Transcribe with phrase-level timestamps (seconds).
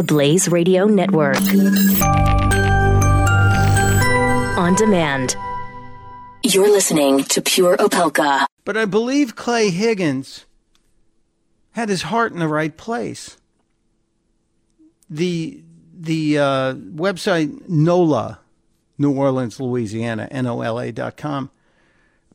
[0.00, 1.36] the Blaze Radio Network.
[4.56, 5.36] On demand.
[6.42, 8.46] You're listening to Pure Opelka.
[8.64, 10.46] But I believe Clay Higgins
[11.72, 13.36] had his heart in the right place.
[15.10, 18.38] The the uh, website NOLA,
[18.96, 21.50] New Orleans, Louisiana, N O L A dot com,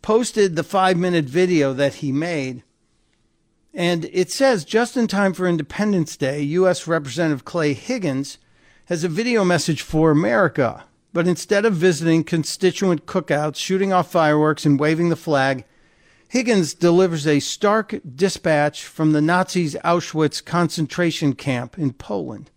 [0.00, 2.64] posted the five minute video that he made.
[3.74, 6.86] And it says just in time for Independence Day, U.S.
[6.86, 8.38] Representative Clay Higgins
[8.86, 10.84] has a video message for America.
[11.12, 15.64] But instead of visiting constituent cookouts, shooting off fireworks, and waving the flag,
[16.28, 22.50] Higgins delivers a stark dispatch from the Nazis' Auschwitz concentration camp in Poland.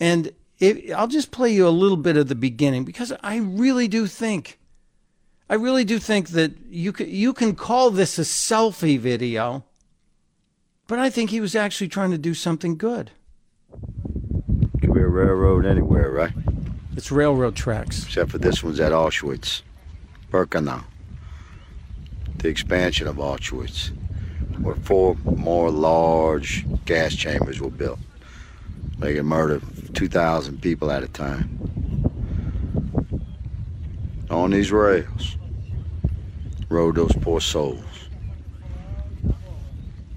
[0.00, 3.88] And it, I'll just play you a little bit of the beginning because I really
[3.88, 4.58] do think,
[5.50, 9.64] I really do think that you can, you can call this a selfie video,
[10.86, 13.10] but I think he was actually trying to do something good.
[14.80, 16.32] Could be a railroad anywhere, right?
[16.96, 18.04] It's railroad tracks.
[18.04, 19.62] Except for this one's at Auschwitz,
[20.30, 20.84] Birkenau.
[22.36, 23.90] The expansion of Auschwitz,
[24.60, 27.98] where four more large gas chambers were built.
[28.98, 29.60] They could murder
[29.94, 31.60] 2,000 people at a time.
[34.30, 35.36] On these rails
[36.68, 38.03] rode those poor souls,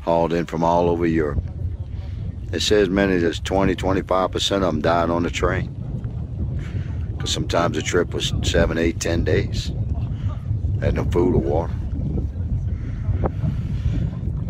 [0.07, 1.43] hauled in from all over Europe.
[2.53, 5.67] It says many as 20, 25% of them died on the train.
[7.11, 9.73] Because sometimes the trip was seven, eight, ten days.
[10.79, 11.73] Had no food or water.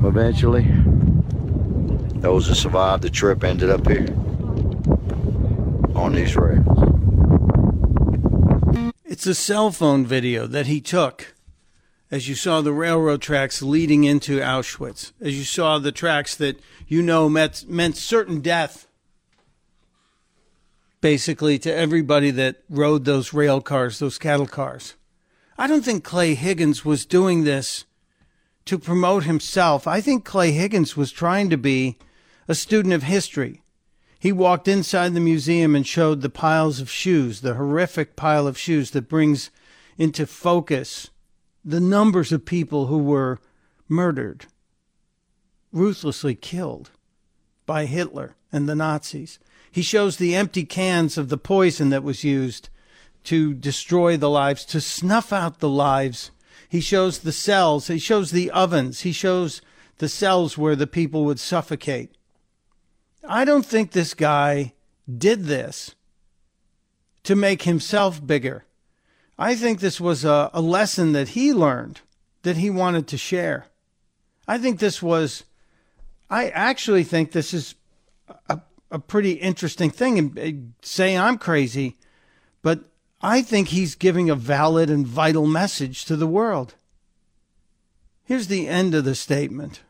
[0.04, 0.68] Eventually,
[2.22, 4.06] those that survived the trip ended up here
[5.96, 6.78] on these rails.
[9.06, 11.34] It's a cell phone video that he took
[12.10, 16.60] as you saw the railroad tracks leading into Auschwitz, as you saw the tracks that
[16.88, 18.88] you know meant, meant certain death,
[21.02, 24.96] basically, to everybody that rode those rail cars, those cattle cars.
[25.58, 27.86] I don't think Clay Higgins was doing this
[28.66, 29.88] to promote himself.
[29.88, 31.98] I think Clay Higgins was trying to be
[32.48, 33.64] a student of history.
[34.20, 38.58] He walked inside the museum and showed the piles of shoes, the horrific pile of
[38.58, 39.52] shoes that brings
[39.98, 41.10] into focus
[41.64, 43.40] the numbers of people who were
[43.88, 44.46] murdered,
[45.72, 46.92] ruthlessly killed
[47.66, 49.40] by Hitler and the Nazis.
[49.72, 52.70] He shows the empty cans of the poison that was used
[53.26, 56.32] to destroy the lives, to snuff out the lives.
[56.70, 59.62] He shows the cells, he shows the ovens, he shows
[59.98, 62.16] the cells where the people would suffocate.
[63.28, 64.74] I don't think this guy
[65.18, 65.96] did this
[67.24, 68.64] to make himself bigger.
[69.40, 72.02] I think this was a, a lesson that he learned
[72.44, 73.68] that he wanted to share.
[74.48, 75.44] I think this was,
[76.30, 77.76] I actually think this is
[78.50, 80.18] a, a pretty interesting thing.
[80.18, 81.98] And say I'm crazy,
[82.62, 82.86] but
[83.22, 86.76] I think he's giving a valid and vital message to the world.
[88.24, 89.82] Here's the end of the statement.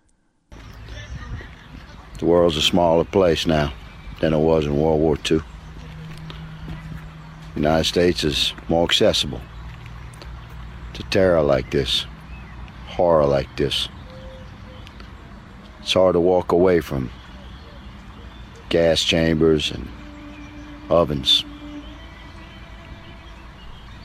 [2.20, 3.74] The world's a smaller place now
[4.20, 5.42] than it was in World War II.
[7.58, 9.42] United States is more accessible
[10.94, 12.06] to terror like this,
[12.86, 13.90] horror like this.
[15.82, 17.10] It's hard to walk away from
[18.70, 19.88] gas chambers and
[20.92, 21.44] ovens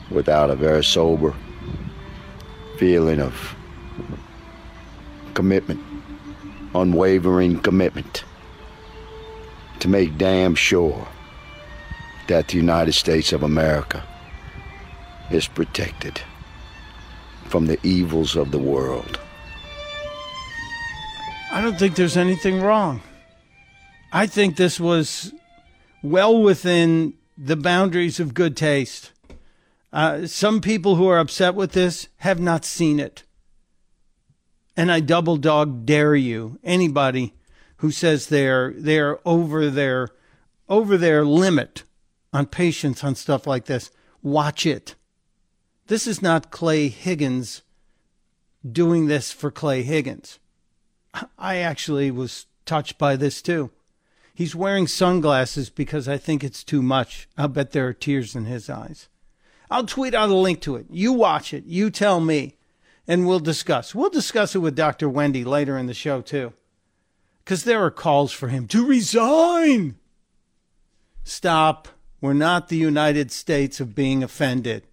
[0.09, 1.35] without a very sober
[2.77, 3.55] feeling of
[5.35, 5.79] commitment,
[6.73, 8.23] unwavering commitment
[9.79, 11.07] to make damn sure
[12.27, 14.03] that the United States of America
[15.31, 16.21] is protected
[17.45, 19.19] from the evils of the world.
[21.51, 23.01] I don't think there's anything wrong.
[24.11, 25.33] I think this was
[26.01, 29.11] well within the boundaries of good taste.
[29.91, 33.23] Uh, some people who are upset with this have not seen it.
[34.75, 37.33] And I double dog dare you, anybody
[37.77, 40.07] who says they're they're over their
[40.69, 41.83] over their limit
[42.33, 43.91] on patience on stuff like this,
[44.21, 44.95] watch it.
[45.87, 47.61] This is not Clay Higgins
[48.69, 50.39] doing this for Clay Higgins.
[51.37, 53.69] I actually was touched by this too.
[54.33, 57.27] He's wearing sunglasses because I think it's too much.
[57.37, 59.07] I'll bet there are tears in his eyes.
[59.69, 60.87] I'll tweet out a link to it.
[60.89, 61.65] You watch it.
[61.65, 62.57] You tell me.
[63.07, 63.93] And we'll discuss.
[63.93, 65.09] We'll discuss it with Dr.
[65.09, 66.53] Wendy later in the show, too.
[67.43, 69.97] Because there are calls for him to resign.
[71.23, 71.89] Stop.
[72.23, 74.87] We're not the United States of being offended.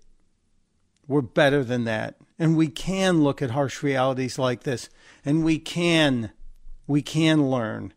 [1.07, 2.17] We're better than that.
[2.41, 4.89] And we can look at harsh realities like this.
[5.25, 6.33] And we can,
[6.89, 7.95] we can learn.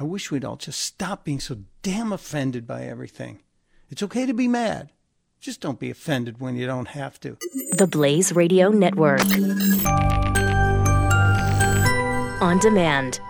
[0.00, 3.38] I wish we'd all just stop being so damn offended by everything.
[3.88, 4.90] It's okay to be mad.
[5.38, 7.36] Just don't be offended when you don't have to.
[7.74, 9.20] The Blaze Radio Network.
[12.42, 13.20] On demand.